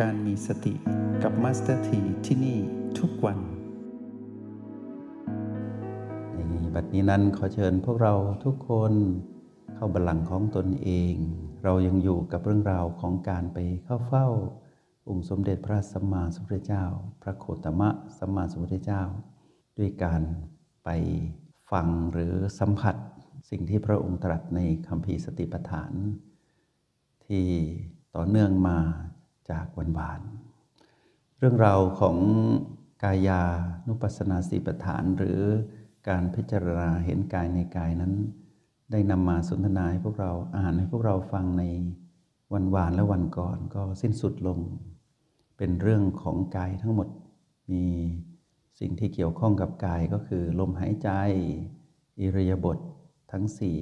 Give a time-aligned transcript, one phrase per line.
[0.00, 0.74] การมีสติ
[1.22, 2.58] กับ Master T ที่นี่
[2.98, 3.38] ทุกวัน
[6.34, 6.40] ใน
[6.74, 8.14] บัดนี้นั้นขอเชิญพวกเรา
[8.44, 8.92] ทุกคน
[9.74, 11.14] เข้าบัลลังก์ของตนเอง
[11.64, 14.28] เรายังอยู่กับเรื่องราวของการไปเข้าเฝ้า
[15.08, 16.84] องค์สมเด็จพระสัมมาสัมพุทธเจ้า
[17.22, 17.88] พระโคตมะ
[18.18, 19.02] สัมมาสัมพุทธเจ้า
[19.78, 20.22] ด้วยการ
[20.84, 20.88] ไป
[21.70, 22.96] ฟังหรือสัมผัส
[23.50, 25.92] สิ่งที่พระองค์ตรัสในคัมภีร์สติปัฏฐาน
[27.26, 27.44] ที่
[28.14, 28.78] ต่อเนื่องมา
[29.50, 30.20] จากวันวาน
[31.38, 32.16] เรื่องราวของ
[33.02, 33.42] กายา
[33.88, 35.40] นุปัสสนาสีปฐาน หรือ
[36.08, 38.12] การพิจารณาเห็นกายในกายนั้น
[38.90, 41.64] ได้นำมาสนทนาให้พวกเราอ่านให้พวกเราฟังใน
[42.52, 44.58] วันวานและวันก่อนก็สิ้นสุดลง
[45.56, 47.08] เป็นเรื่องของกายทั้งหมด
[47.72, 47.84] มี
[48.80, 51.10] สิ่งที่เกี่ยวข้องกับกายก็คือ ลมหายใจ
[52.20, 52.80] อิริยาบถท
[53.32, 53.78] ทั้งสี่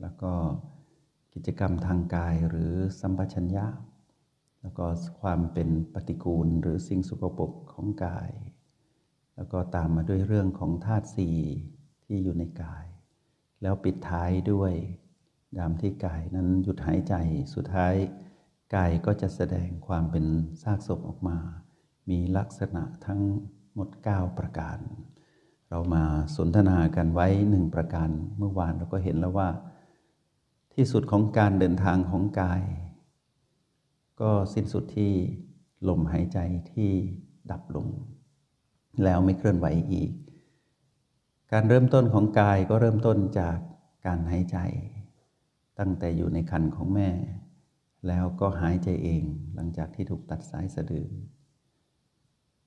[0.00, 0.32] แล้วก็
[1.34, 3.66] กิจกรรมทางกายหรือสัมปชัญญะ
[4.66, 4.88] แล้วก็
[5.22, 8.30] ความเป็นปฏิกูลหรือสิ่งสุกปรกของกาย
[9.36, 11.38] แล้วก็ตามมาด้วยเรื่องของธาตุสี่
[12.04, 12.86] ที่อยู่ในกาย
[13.62, 14.72] แล้วปิดท้ายด้วย
[15.56, 17.14] ยามที่กายนั้นหยุดหายใจ
[17.54, 17.94] สุดท้าย
[18.74, 20.24] กายก็จะแสดงความเป็น
[20.62, 21.36] ซากศพออกมา
[22.10, 23.20] มีลักษณะทั้ง
[23.74, 24.78] หมด 9 ประการ
[25.68, 26.04] เรามา
[26.36, 29.48] สนทนากันไว้หนึ่งประการ เมื่อวานเราก็เห็นแล้วว่า
[30.74, 32.62] ที่สุดของการเดินทางของกาย
[34.20, 35.12] ก็สิ้นสุดที่
[35.88, 36.38] ลมหายใจ
[36.72, 36.90] ที่
[37.50, 37.88] ดับลง
[39.04, 40.12] แล้วไม่เคลื่อนไหวอีก
[41.52, 43.58] การเริ่มต้นของกายก็เริ่มต้นจาก
[44.06, 44.58] การหายใจ
[45.78, 47.10] ตั้งแต่อยู่ในคันของแม่
[48.08, 49.22] แล้วก็หายใจเอง
[49.54, 51.08] หลังจากที่ถูกตัดสายสะดือ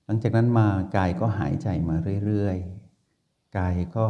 [0.06, 4.08] หลังจากนั้นมากายก็หายใจมาเรื่อยๆ กายก็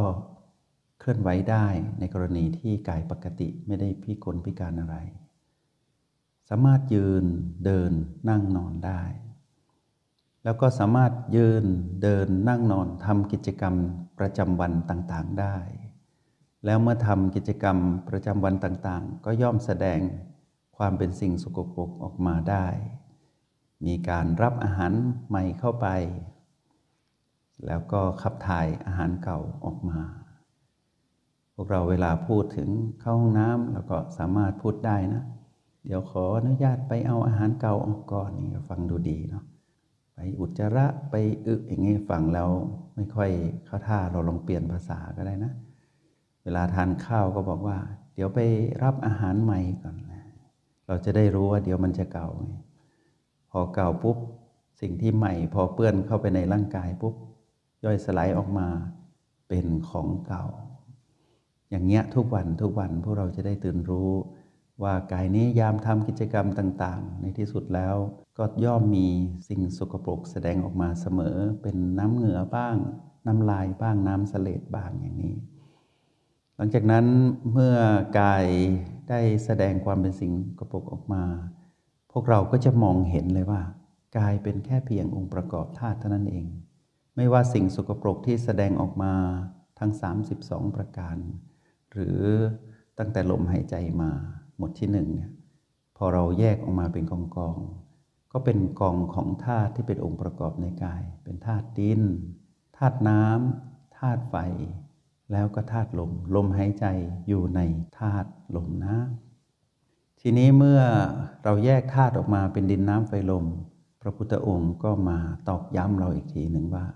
[1.00, 1.66] เคลื่อนไหวได้
[1.98, 4.96] ในกรณีที่กายปกติไม่ได้พิกลพิการอะไร
[6.50, 7.24] สามารถยืน
[7.64, 7.92] เดิน
[8.28, 9.02] นั่งนอนได้
[10.44, 11.64] แล้วก็สามารถยืน
[12.02, 13.74] เดินนั่งนอนทำกิจกรรม
[14.18, 15.56] ประจำวันต่างๆได้
[16.64, 17.76] แล้วเมื่อทำกิจกรรม
[18.08, 20.00] ประจำวันต่างๆ ก็ย่อมแสดง
[20.76, 22.66] ความเป็นสิ่งสกปรกออกมาได้
[23.86, 24.92] มีการรับอาหาร
[25.28, 25.86] ใหม่เข้าไป
[27.66, 30.00] แล้วก็ขับถ่ายอาหารเก่าออกมา
[31.54, 35.24] พวกเราเวลาพูดถึงเข้าห้องน้ำเราก็สามารถพูดได้นะ
[35.84, 39.44] เดี๋ยวขออนุญาตไปเอาอาหารเก่าออกก่อนนี่ฟังดูดีเนาะ
[40.14, 41.14] ไปอุจจาระไป
[41.46, 42.48] อึอย่างงี้ฟังแล้ว
[42.94, 43.30] ไม่ค่อย
[43.66, 45.52] เข้าท่าเราลองเปลี่ยนภาษาก็ได้นะ
[46.42, 47.78] เวลาทานข้าวก็บอกว่า
[48.14, 48.40] เดี๋ยวไป
[48.82, 50.22] รับอาหารใหม่ก่อนนะ
[50.86, 52.52] เราจะได้รู้ว่าเดี๋ยวมันจะเก่าไง
[53.50, 54.18] พอเก่าปุ๊บ
[54.80, 57.14] สิ่งที่ใหม่ พอเปื้อนเข้าไปในร่างกายปุ๊บ
[57.84, 58.68] ย่อยสลายออกมา
[59.48, 60.44] เป็นของเก่า
[61.70, 64.10] อย่างเงี้ยทุกวันทุกวันพวกเราจะได้ตื่นรู้
[64.82, 67.96] ว่ากายนี้ยามทำกิจกรรมต่างๆ ในที่สุดแล้ว
[68.38, 69.08] ก็ย่อมมี
[69.48, 72.76] สิ่งสกปรกแสดงออกมาเสมอ เป็นน้ำเหงื่อบ้าง
[73.26, 75.36] น้ำลายบ้างน้ำเสลดบ้างอย่างนี้
[76.56, 77.06] หลังจากนั้น
[77.52, 77.76] เมื่อ
[78.20, 78.46] กาย
[79.08, 81.24] ได้แสดงความเป็นสิ่งสกปกออกมา
[82.12, 83.62] พวกเราก็จะมองเห็นเลยว่า
[84.18, 86.46] กายเป็นแค่เพียงองค์ประกอบธาตุเท่านั้นเอง
[87.16, 89.14] ไม่ว่าสิ่งสกปรกที่แสดงออกมา
[89.78, 89.92] ทั้ง
[90.34, 91.16] 32 ประการ
[91.92, 92.20] หรือ
[92.98, 94.12] ตั้งแต่ลมหายใจมา
[94.60, 95.30] หมดที่หนึ่งเนี่ย
[95.96, 97.56] พอเราแยกออกมาเป็นกองกอง
[98.32, 102.02] ก็เป็นกองของธาตุที่เป็นองค์ประกอบในกาย เป็นธาตุดิน
[102.76, 104.36] ธาตุน้ำธาตุไฟ
[105.32, 106.86] แล้วก็ธาตุลม ลมหายใจ
[107.28, 107.60] อยู่ใน
[107.98, 110.80] ธาตุลมน้ำทีนี้เมื่อ
[111.44, 113.46] เราแยกธาตุออกมาเป็นดินน้ำไฟลม
[114.00, 116.86] พระพุทธองค์ก็มาตอกย้ำเราอีกทีหนึ่งว่า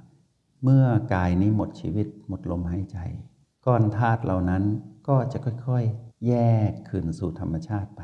[0.62, 2.98] เมื่อกายนี้หมดชีวิตหมดลมหายใจ
[3.66, 4.62] ก้อนธาตุเหล่านั้น
[5.08, 5.84] ก็จะค่อย
[6.28, 6.32] แย
[6.68, 8.02] กคืนสู่ธรรมชาติไป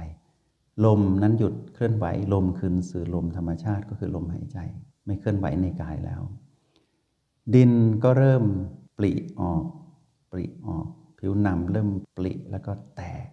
[0.85, 4.59] ลมนั้นหยุดเคลื่อนไหวลมคืนสู่ลมธรรมชาติก็คือลมหายใจ
[5.07, 6.23] ไม่เคลื่อนไหวในกายแล้ว
[7.55, 7.73] ดิน
[8.05, 8.45] ก็เริ่ม
[8.99, 9.65] ปลิออก
[10.33, 10.87] ปลิออก
[11.19, 13.27] ผิวหนังเริ่มปลิแล้วก็แตก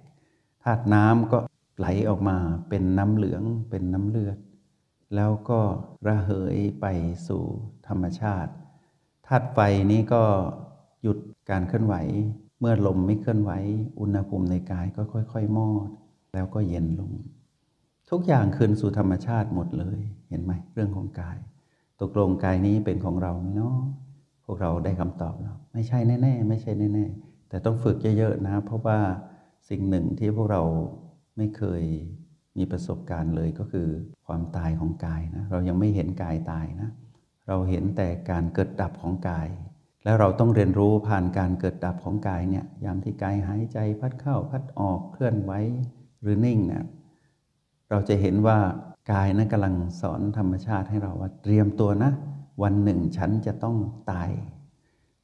[0.64, 1.40] ธาตุน้ำก็
[1.78, 2.38] ไหลออกมา
[2.70, 4.38] เป็นน้ำเหลืองเป็นน้ำเลือด
[5.16, 5.60] แล้วก็
[6.08, 6.86] ระเหยไป
[7.28, 7.44] สู่
[7.88, 8.52] ธรรมชาติ
[9.28, 9.60] ธาตุไฟ
[9.92, 10.24] นี้ก็
[11.02, 11.18] หยุด
[11.50, 11.96] การเคลื่อนไหว
[12.60, 13.52] เมื่อลมไม่เคลื่อนไหว
[14.00, 15.90] อุณหภูมิในกายก็ค่อย ๆ มอด
[16.34, 17.12] แล้วก็เย็นลง
[18.10, 20.00] ทุกอย่างคืนสู่ธรรมชาติหมดเลย
[20.30, 21.38] เห็นไหมเรื่องของกาย
[22.02, 23.78] ตกลงกายนี้เป็นของเราไหมเนาะ
[24.46, 29.00] พวกเราได้คำตอบแล้ว ไม่ใช่แน่ ๆ ไม่ใช่แน่ ๆ แต่ต้องฝึกเยอะๆนะ เพราะว่า
[29.70, 30.62] สิ่งหนึ่งที่พวกเรา
[31.38, 31.84] ไม่เคย
[32.58, 33.88] มีประสบการณ์เลยก็คือ
[34.28, 36.90] ความตายของกายนะ เรายังไม่เห็นกายตายนะ
[37.48, 39.48] เราเห็นแต่การเกิดดับของกาย
[40.08, 45.52] แล้วเราต้องเรียนรู้ผ่านการเกิดดับของกายเนี่ยยามที่กายหายใจพัดเข้าพัดออกเคลื่อนไหว
[46.22, 46.86] หรือนิ่งเนี่ย
[47.90, 48.58] เราจะเห็นว่า
[49.12, 52.12] กายนะั้นกำลังสอนธรรมชาติให้เราว่าเตรียมตัวนะ
[52.64, 53.76] วันหนึ่งฉันจะต้อง
[54.12, 54.30] ตาย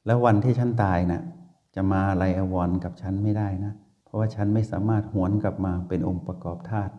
[0.06, 1.24] แล้ววันที่ฉันตายนะ่ะ
[1.76, 3.74] จะมาอะไรอวรกับฉันไม่ได้นะ
[4.06, 6.94] เพราะว่าฉันไม่สามารถหวนกลับมาเป็นองค์ประกอบธาตุ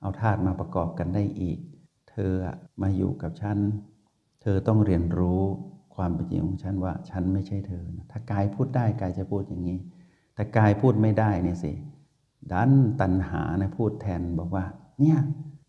[0.00, 1.58] เอาธาตุมาประกอบกันได้อีก
[2.10, 2.32] เธอ
[2.82, 3.58] มาอยู่กับฉัน
[4.42, 5.42] เธอต้องเรียนรู้
[5.98, 9.78] ความเป็นจริงของฉันว่า ฉันไม่ใช่เธอ ถ้ากายพูดได้กายจะพูดอย่างนี้
[10.34, 11.72] แต่กายพูดไม่ได้เนี่ยสิ
[12.52, 14.64] ดันตันหานะพูดแทนบอกว่า
[15.00, 15.18] เนี่ย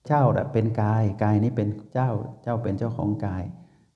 [0.07, 0.23] เจ้า
[0.53, 2.09] เป็นกายกายนี้เป็นเจ้า
[2.43, 3.43] เจ้าเป็นเจ้าของกาย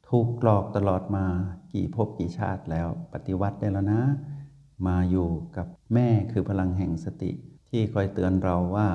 [0.09, 1.25] ถูกหลอกตลอดมา
[1.73, 4.01] กี่ภพกี่ชาติแล้ว ปฏิวัติได้แล้วนะ
[4.87, 7.31] มาอยู่กับแม่คือพลังแห่งสติ
[7.69, 8.87] ที่คอยเตือนเราว่า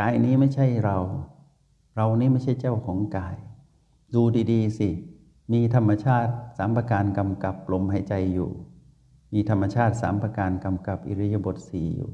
[0.00, 0.98] กายนี้ไม่ใช่เรา
[1.96, 3.36] เรานี้ไม่ใช่เจ้าของกาย
[4.14, 4.90] ดูดีๆสิ
[5.52, 8.50] มีธรรมชาติสามประการกำกับลมหายใจอยู่
[9.34, 12.10] มีธรรมชาติสามประการกำกับอิริยาบถสี่อยู่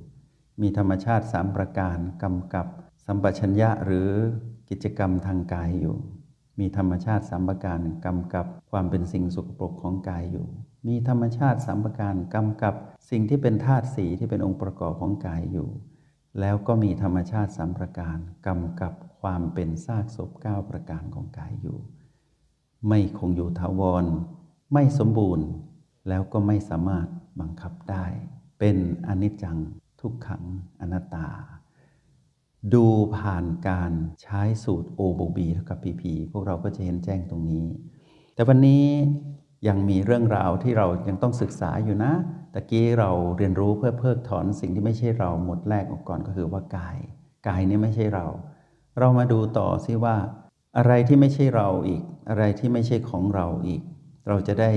[0.60, 2.66] มีธรรมชาติสามประการกำกับ
[3.06, 4.10] สัมปชัญญะหรือ
[4.70, 5.96] กิจกรรมทางกายอยู่
[6.60, 10.46] มีธรรมชาติสัมประการกำกับความเป็นสิ่งสุกปรกของกายอยู่
[10.88, 12.74] มีธรรมชาติสัมประการกำกับ
[13.10, 15.68] สิ่งที่เป็นธาตุสีที่เป็นองค์ประกอบของกายอยู่
[16.40, 21.78] แล้วก็มีธรรมชาติสัมประการกำกับความเป็นซากศพเก้าประการของกายอยู่
[22.88, 24.04] ไม่คงอยู่ถาวร
[24.72, 25.46] ไม่สมบูรณ์
[26.08, 27.06] แล้วก็ไม่สามารถ
[27.40, 28.04] บังคับได้
[28.58, 28.76] เป็น
[29.08, 29.58] อนิจจัง
[30.00, 30.42] ทุกขัง
[30.80, 31.28] อนัตตา
[32.74, 32.84] ดู
[33.16, 33.92] ผ่านการ
[34.22, 36.02] ใช้สูตร O บวก B เท่ากับ PP
[36.32, 37.66] พวกเราก็จะเห็นแจ้งตรงนี้
[38.34, 38.84] แต่วันนี้
[39.68, 42.12] ยังมีเรื่องราวที่เรายังต้องศึกษาอยู่นะ
[42.54, 46.96] ตะกี้เราเรียนรู้เพื่อเพิกถอนสิ่งที่ไม่ใช่เราหมดแรกออกก่อนก็คือว่ากาย
[47.48, 48.26] กายนี้ไม่ใช่เรา
[48.98, 50.16] เรามาดูต่อซิว่า
[50.76, 53.82] อะไรที่ไม่ใช่เราอีก อะไรที่ไม่ใช่ของเราอีก
[54.28, 54.72] เราจะได้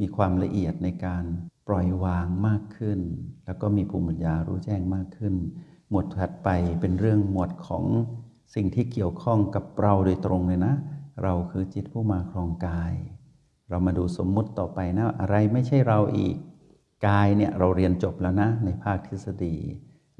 [0.00, 1.24] มีความละเอียดในการ
[1.68, 3.00] ปล่อยวางมากขึ้น
[3.46, 5.34] แล้วก็มีภูมิปัญญารู้แจ้งมากขึ้น
[5.90, 6.48] หมวดถัดไป
[6.80, 7.84] เป็นเรื่องหมวดของ
[8.54, 10.74] สิ่งที่เกี่ยวข้องกับเราโดยตรงเลยนะ
[11.22, 12.92] เราคือจิตผู้มาครองกาย
[13.68, 16.36] เรามาดูสมมุติต่อไปนะ อะไรไม่ใช่เราอีก
[17.06, 19.56] กายเนี่ยเราเรียนจบแล้วนะในภาคทฤษฎี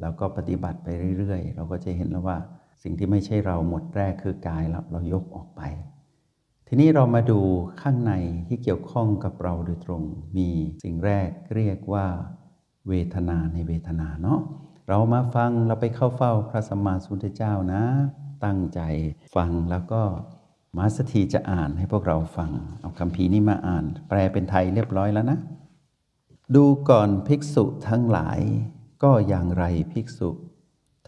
[0.01, 0.89] แล้วก็ปฏิบัติไป
[1.19, 2.39] เรื่อยๆ เราก็จะเห็นแล้วว่า
[2.83, 5.63] สิ่งที่ไม่ใช่เราหมดแรกคือกายแล้วเรายกออกไป
[6.67, 7.41] ทีนี้เรามาดู
[7.83, 8.13] ข้างใน
[8.49, 10.03] ที่เกี่ยวข้องกับเราโดยตรง
[10.37, 10.49] มี
[10.85, 12.07] สิ่งแรกเรียกว่า
[12.89, 14.41] เวทนาในเวทนาเนาะ
[14.89, 17.83] เรามาฟังเราไปเข้าเฝ้าพระสัมมาสัมพุทธเจ้านะ
[18.45, 18.81] ตั้งใจ
[19.37, 20.03] ฟังแล้วก็
[20.77, 22.51] มาสถีจะอ่านให้พวกเราฟัง
[22.81, 25.39] เอาคำพีนี้มาอ่าน แปลเป็นไทยเรียบร้อยแล้วนะ
[26.55, 28.41] ดูก่อนภิกษุทั้งหลาย
[29.03, 30.31] ก็อย่างไรภิกษุ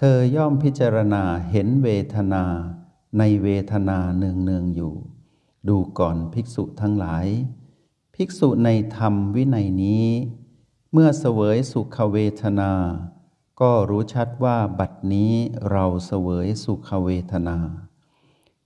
[0.02, 2.44] เธอย่อมพิจารณาเห็นเวทนา
[3.18, 4.94] ในเวทนาเนืองเนืองอยู่
[5.68, 7.26] ดูก่อนภิกษุทั้งหลาย
[8.14, 10.06] ภิกษุในธรรมวินัยนี้
[10.92, 12.72] เมื่อเสวยสุขเวทนา
[13.60, 15.32] ก็รู้ชัดว่าบัดนี้
[15.70, 17.58] เราเสวยสุขเวทนา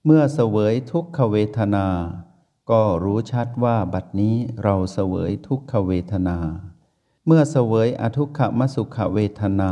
[0.05, 1.87] เมื่อเสวยทุกขเวทนา
[2.71, 6.37] ก็รู้ชัดว่าบัดนี้เราเสวยทุกขเวทนา
[7.25, 9.63] เมื่อเสวยอทุกขมสุขเวทน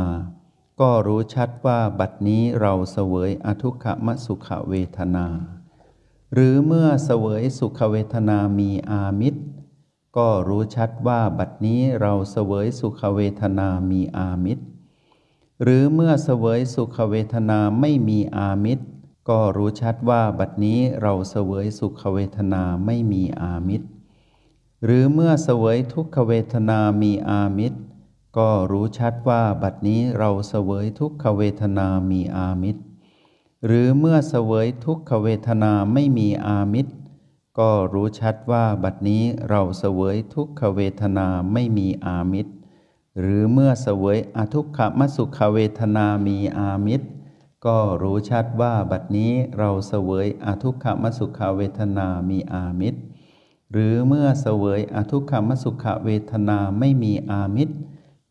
[0.80, 5.26] ก็รู้ชัดว่าบัดนี้เราเสวยอทุกขมสุขเวทนา
[6.32, 9.42] หรือเมื่อเสวยสุขเวทนามีอามิตร
[10.16, 14.64] ก็รู้ชัดว่าบัดนี้เราเสวยสุขเวทนามีอามิตร
[15.62, 18.84] หรือเมื่อเสวยสุขเวทนาไม่มีอามิตร
[19.28, 23.88] ก็รู้ชัดว่าบัดนี้เราเสวยสุขเวทนาไม่มีอามิตร
[24.84, 27.78] หรือเมื่อเสวยทุกขเวทนามีอามิตร
[28.36, 32.82] ก็รู้ชัดว่าบัดนี้เราเสวยทุกขเวทนามีอามิตร
[33.66, 36.92] หรือเมื่อเสวยทุกขเวทนาไม่มีอามิตร
[37.58, 42.52] ก็รู้ชัดว่าบัดนี้เราเสวยทุกขเวทนาไม่มีอามิตร
[43.20, 47.06] หรือเมื่อเสวยอทุกขมสุขเวทนามีอามิตร
[47.66, 53.00] ก็รู้ชัดว่าบัดนี้เราเสวยอทุกขมสุขเวทนามีอามิตร
[53.72, 57.74] หรือเมื่อเสวยอทุกขมสุขเวทนาไม่มีอามิตร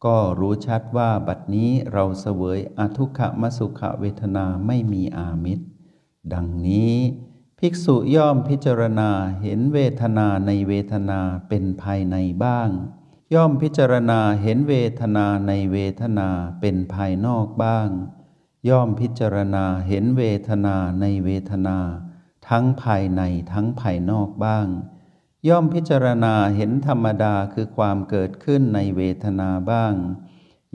[0.05, 5.65] ก็รู้ชัดว่าบัดนี้เราเสวยอทุกขมสุขเวทนาไม่มีอามิตร
[6.33, 6.95] ดังนี้
[7.59, 9.09] ภิกษุย่อมพิจารณา
[9.41, 11.19] เห็นเวทนาในเวทนา
[11.49, 12.69] เป็นภายในบ้าง
[13.33, 16.29] ย่อมพิจารณาเห็นเวทนาในเวทนา
[16.59, 17.89] เป็นภายนอกบ้าง
[18.69, 21.77] ย่อมพิจารณาเห็นเวทนาในเวทนา
[22.49, 24.67] ทั้งภายในทั้งภายนอกบ้าง
[25.49, 29.93] ย่อมพิจารณาเห็นธรรมดาคือความเกิดขึ้นในเวทนาบ้าง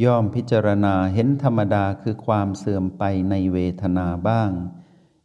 [0.05, 4.51] ย่อมพิจารณาเห็นธรรมดาคือความเสื่อมไปในเวทนาบ้าง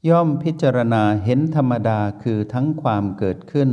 [0.09, 3.69] ย่อมพิจารณาเห็นธรรมดาคือทั้งความเกิดขึ้น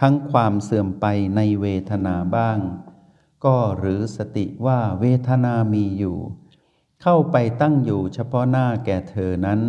[0.00, 1.06] ทั้งความเสื่อมไป
[1.36, 2.58] ในเวทนาบ้าง
[3.44, 6.18] ก็หรือสติว่าเวทนามีอยู่
[7.02, 9.60] เข้าไปตั้งอยู่เฉพาะหน้าแก่เธอนั้น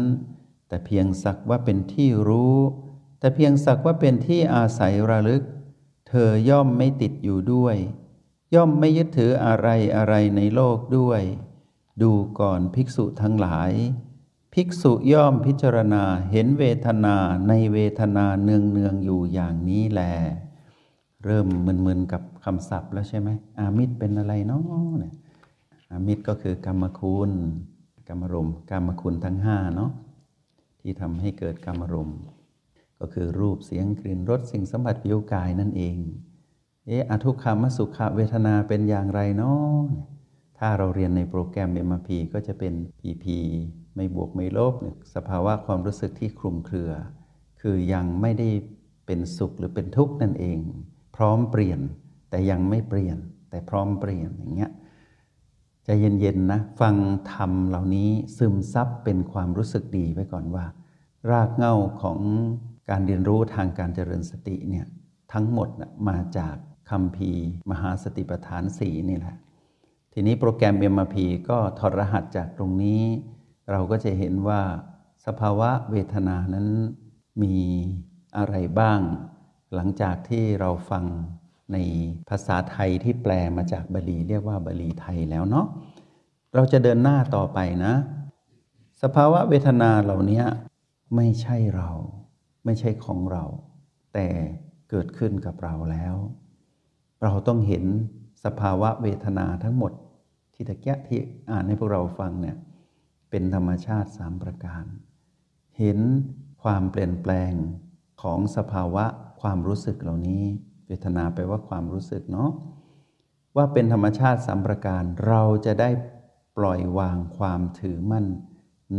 [0.68, 2.58] แต่เพียงสักว่าเป็นที่รู้
[3.20, 5.44] แต่เพียงสักว่าเป็นที่อาศัยระลึก
[6.08, 7.78] เธอย่อมไม่ติดอยู่ด้วย
[8.56, 11.22] ย่อมไม่ยึดถืออะไรอะไรในโลกด้วย
[12.02, 13.72] ดูก่อนภิกษุทั้งหลาย
[14.54, 17.16] ภิกษุย่อมพิจารณาเห็นเวทนา
[17.48, 20.02] ในเวทนาเนืองเนืองอยู่อย่างนี้แล
[21.26, 21.48] เริ่ม
[21.86, 24.62] มึนๆกับคำศัพท์แล้วใช่ไหมอามิตรเป็นอะไรเนาะ
[25.00, 25.14] เนี่ย
[25.92, 27.32] อามิตรก็คือกรรมคุณ
[28.08, 29.92] กรรมรมกรรมคุณทั้งห้าเนาะ
[30.80, 32.10] ที่ทำให้เกิดกรรมรม
[33.00, 35.98] ก็คือรูปเสียงกลิ่นรสสิ่งสัมผัสผิวกายนั่นเอง
[36.88, 39.84] เอ๊ะอทุกขมสุขเวทนาเป็นอย่างไรเนาะ
[40.58, 43.26] ถ้าเราเรียนในโปรแกรม MRP ก็จะเป็น PP
[43.96, 44.74] ไม่บวกไม่ลบ
[45.16, 46.92] สภาวะความรู้สึกที่คลุมเครือ
[47.62, 48.50] คือยังไม่ได้
[49.06, 50.60] เป็นสุขหรือเป็นทุกข์นั่นเอง
[51.16, 51.80] พร้อมเปลี่ยน
[52.30, 53.18] แต่ยังไม่เปลี่ยน
[53.50, 54.72] แต่พร้อมเปลี่ยนอย่างเงี้ย
[55.86, 56.96] ใจเย็นๆนะฟัง
[57.34, 60.66] ธรรมเหล่านี้ซึมซับเป็นความรู้สึกดีไว้ก่อนว่า
[61.32, 62.20] รากเหง้าของ
[62.90, 64.86] การเรียนรู้ทางการเจริญสติเนี่ย
[65.34, 66.56] ทั้งหมดนะมาจาก
[66.90, 67.32] คำพี
[67.72, 69.38] มหาสติปฐานสีนี่แหละ
[70.14, 71.16] ทีนี้โปรแกรม MRP
[71.50, 73.02] ก็ถอดรหัสจากตรงนี้
[73.72, 74.62] เราก็จะเห็นว่า
[75.26, 76.68] สภาวะเวทนานั้น
[77.44, 77.56] มี
[78.38, 79.00] อะไรบ้าง
[79.76, 81.06] หลังจากที่เราฟัง
[81.74, 81.78] ใน
[82.30, 85.66] ภาษาไทยที่แปลมาจากบาลีเรียกว่าบาลีไทยแล้วเนาะ
[86.56, 87.94] เราจะเดินหน้าต่อไปนะ
[89.02, 90.44] สภาวะเวทนาเหล่านี้
[91.16, 91.90] ไม่ใช่เรา
[92.70, 93.46] ไม่ใช่ของเรา
[94.14, 94.28] แต่
[94.90, 96.16] เกิดขึ้นกับเราแล้ว
[97.24, 97.86] เราต้องเห็น
[98.46, 99.92] สภาวะเวทนาทั้งหมด
[100.54, 101.20] ที่ตะเกียที่
[101.52, 102.58] อ่านให้พวกเราฟังเนี่ย
[103.30, 104.84] เป็นธรรมชาติสามประการ
[105.78, 106.00] เห็น
[106.64, 107.54] ความเปลี่ยนแปลง
[108.22, 109.06] ของสภาวะ
[109.42, 110.44] ความรู้สึกเหล่านี้
[110.88, 112.52] เวทนาแปลว่าความรู้สึกเนาะ
[113.56, 115.90] ว่าเป็นธรรมชาติสามประการ เราจะได้
[116.58, 118.26] ปล่อยวางความถือมั่น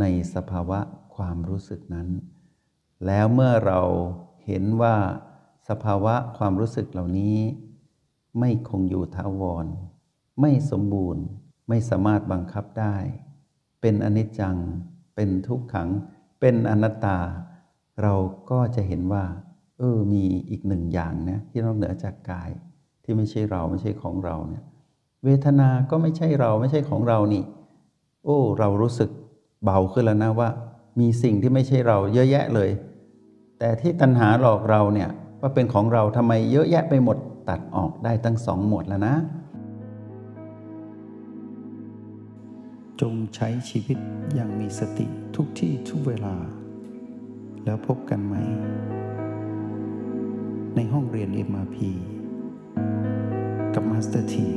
[0.01, 0.79] ในสภาวะ
[1.15, 2.09] ความรู้สึกนั้น
[3.07, 3.81] แล้วเมื่อเรา
[4.47, 4.97] เห็นว่า
[5.69, 7.39] สภาวะความรู้สึกเหล่านี้
[8.39, 9.67] ไม่คงอยู่ถาวร
[10.41, 11.25] ไม่สมบูรณ์
[11.69, 12.97] ไม่สามารถบังคับได้
[13.81, 14.57] เป็นอนิจจัง
[15.15, 15.89] เป็นทุกขัง
[16.41, 17.19] เป็นอนัตตา
[18.03, 18.15] เรา
[18.51, 19.25] ก็จะเห็นว่า
[19.79, 22.51] เออ มีอีกหนึ่งอย่างนะที่นอกเหนือจากกาย
[23.05, 24.65] ที่ไม่ใช่เราไม่ใช่ของเราเนี่ย
[25.25, 27.45] เวทนาก็ไม่ใช่เราไม่ใช่ของเรานี่
[28.25, 29.11] โอ้ เรารู้สึก
[29.65, 30.49] เบาขึ้นแล้วนะว่า
[31.01, 32.71] มีสิ่งที่ไม่ใช่เราเยอะแยะเลย
[33.63, 37.17] แต่ที่ตัณหาหลอกเราเนี่ยว่าเป็นของเราทำไมเยอะแยะไปหมด
[37.49, 39.15] ตัดออกได้ตั้งสองหมวดแล้วนะ
[43.01, 43.99] จงใช้ชีวิต
[44.35, 46.35] อย่างมีสติทุกที่ทุกเวลา
[47.65, 48.35] แล้วพบกันใหม่
[50.77, 51.77] ในห้องเรียน MRP
[53.75, 54.49] กับ Master ที